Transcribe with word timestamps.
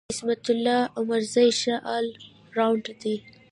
عظمت 0.09 0.45
الله 0.53 0.81
عمرزی 0.99 1.49
ښه 1.59 1.75
ال 1.95 2.05
راونډر 2.57 2.93
دی. 3.01 3.15